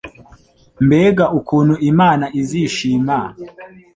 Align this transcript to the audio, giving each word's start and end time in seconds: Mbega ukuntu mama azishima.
Mbega 0.85 1.25
ukuntu 1.39 1.73
mama 1.99 2.27
azishima. 2.39 3.17